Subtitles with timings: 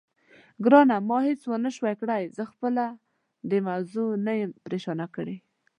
[0.63, 2.85] ګرانه، ما هېڅ ونه شوای کړای، زه خپله
[3.49, 5.37] دې موضوع نه یم پرېشانه کړې.